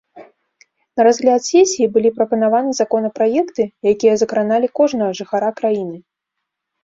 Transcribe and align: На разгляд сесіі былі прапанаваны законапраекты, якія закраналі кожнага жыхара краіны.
На 0.99 1.03
разгляд 1.07 1.41
сесіі 1.49 1.87
былі 1.97 2.09
прапанаваны 2.17 2.71
законапраекты, 2.81 3.63
якія 3.93 4.15
закраналі 4.21 4.67
кожнага 4.79 5.11
жыхара 5.19 5.49
краіны. 5.61 5.97